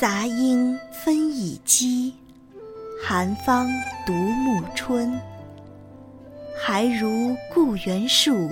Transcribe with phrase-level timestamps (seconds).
[0.00, 2.12] 杂音分已积，
[3.00, 3.68] 寒芳
[4.04, 5.16] 独暮春。
[6.60, 8.50] 还如故园树，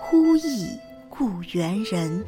[0.00, 0.68] 忽忆
[1.08, 2.24] 故园人。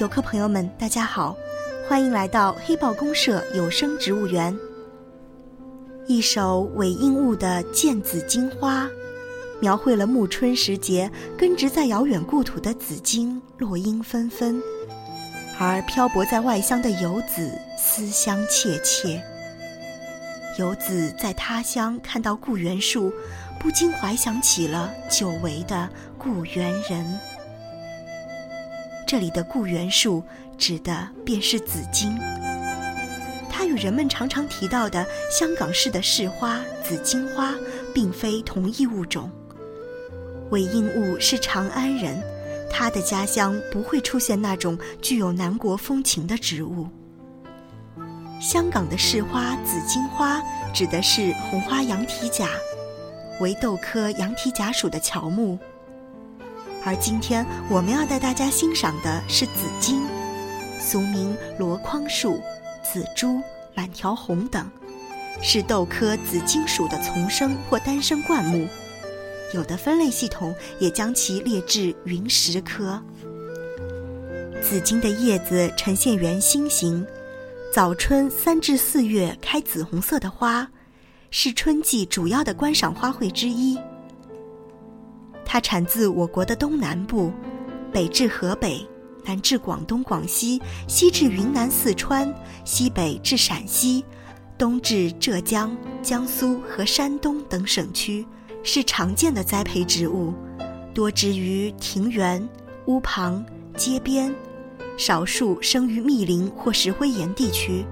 [0.00, 1.36] 游客朋友们，大家好，
[1.86, 4.56] 欢迎来到黑豹公社有声植物园。
[6.06, 8.86] 一首韦应物的《见紫荆花》，
[9.60, 14.62] 描绘了暮春时节根植在遥远故土的紫荆落英纷纷，
[15.58, 19.20] 而漂泊在外乡的游子思乡切切。
[20.56, 23.12] 游子在他乡看到故园树，
[23.58, 27.18] 不禁怀想起了久违的故园人。
[29.06, 30.22] 这里的故园树
[30.56, 32.16] 指的便是紫荆，
[33.50, 37.54] 它与人们常常提到的香港市的市花紫荆花
[37.94, 39.30] 并非同一物种。
[40.50, 42.20] 韦应物是长安人，
[42.70, 46.86] 他的家乡不会出现那种具有南国风情的植物。
[48.40, 50.40] 香港的市花紫荆花
[50.72, 52.48] 指的是红花羊蹄甲，
[53.40, 55.58] 为豆科羊蹄甲属的乔木。
[56.84, 60.02] 而今天我们要带大家欣赏的是紫荆，
[60.78, 62.40] 俗名箩筐树、
[62.84, 63.40] 紫珠、
[63.74, 64.70] 满条红等，
[65.42, 68.68] 是豆科紫荆属的丛生或单生灌木，
[69.54, 73.02] 有的分类系统也将其列至云石科。
[74.62, 77.06] 紫荆的叶子呈现圆心形。
[77.72, 80.68] 早春三至四月开紫红色的花，
[81.30, 83.78] 是春季主要的观赏花卉之一。
[85.44, 87.30] 它产自我国的东南部，
[87.92, 88.86] 北至河北，
[89.24, 94.02] 南至广东、广西，西至云南、四川，西北至陕西，
[94.56, 98.26] 东至浙江、江苏和山东等省区，
[98.70, 100.34] 是常见的栽培植物，
[100.92, 102.46] 多植于庭园、
[102.84, 103.42] 屋旁、
[103.74, 104.30] 街边。
[104.98, 107.86] 少数生于密林或石灰岩地区。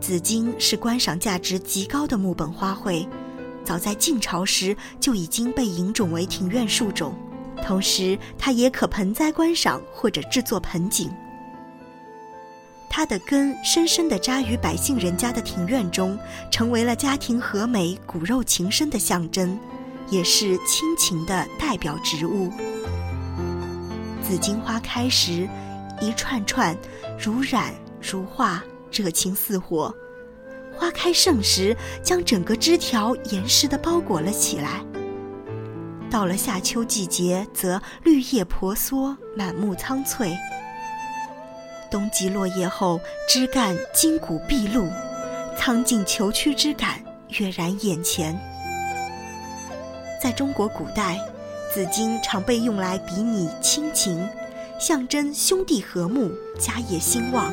[0.00, 3.06] 紫荆是观赏价值极高的木本花卉，
[3.62, 7.14] 早在晋朝时就已经被引种为庭院树种，
[7.64, 11.08] 同时它也可盆栽观赏或者制作盆景。
[12.94, 16.18] 它的根深深地扎于百姓人家的庭院中，
[16.50, 19.58] 成为了家庭和美、骨肉情深的象征，
[20.10, 22.52] 也是亲情的代表植物。
[24.22, 25.48] 紫荆花开时，
[26.02, 26.76] 一串串
[27.18, 29.90] 如染如画，热情似火；
[30.76, 34.84] 花开盛时，将整个枝条严实地包裹了起来。
[36.10, 40.36] 到了夏秋季节，则绿叶婆娑，满目苍翠。
[41.92, 44.88] 冬季落叶后，枝干筋骨毕露，
[45.56, 46.98] 苍劲虬曲之感
[47.28, 48.36] 跃然眼前。
[50.20, 51.16] 在中国古代。
[51.74, 54.28] 紫荆常被用来比拟亲情，
[54.78, 56.30] 象征兄弟和睦、
[56.60, 57.50] 家业兴旺。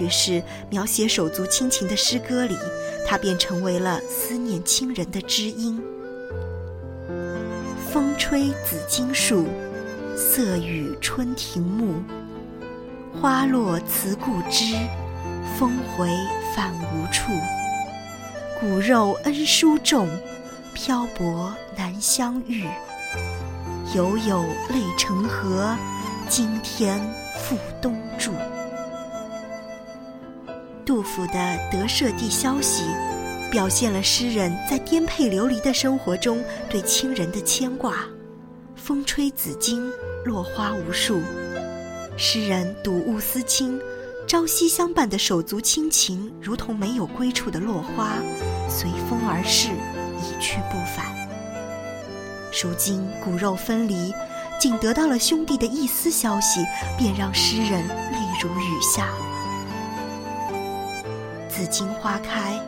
[0.00, 2.56] 于是，描写手足亲情的诗歌里，
[3.06, 5.80] 它便成为了思念亲人的知音。
[7.92, 9.46] 风吹紫荆树，
[10.16, 12.02] 色与春庭木。
[13.20, 14.76] 花落辞故枝，
[15.58, 16.08] 风回
[16.54, 17.32] 返无处。
[18.60, 20.06] 骨肉恩疏重，
[20.74, 22.66] 漂泊难相遇。
[23.94, 25.74] 犹有泪成河，
[26.28, 27.00] 今天
[27.38, 28.32] 复东住。
[30.84, 31.32] 杜甫的
[31.72, 32.84] 《得舍地消息》，
[33.50, 37.96] 表现了诗人在颠沛流离的生活中对亲人的牵挂。
[38.74, 39.90] 风吹紫荆，
[40.24, 41.20] 落花无数。
[42.18, 43.78] 诗人睹物思亲，
[44.26, 48.16] 朝夕相伴的手足亲情，如同没有归处的落花，
[48.70, 49.68] 随风而逝，
[50.22, 51.14] 一去不返。
[52.62, 54.14] 如今骨肉分离，
[54.58, 56.64] 仅得到了兄弟的一丝消息，
[56.96, 59.10] 便让诗人泪如雨下。
[61.50, 62.58] 紫荆花开，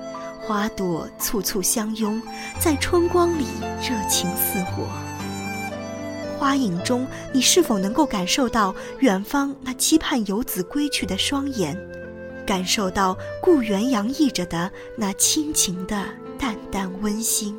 [0.43, 2.21] 花朵簇簇相拥，
[2.61, 3.47] 在春光里
[3.81, 4.87] 热情似火。
[6.39, 11.77] 花影中，你是否能够感受到远方那期盼游子归去的双眼，
[12.47, 16.05] 感受到故园洋溢着的那亲情的
[16.39, 17.59] 淡淡温馨？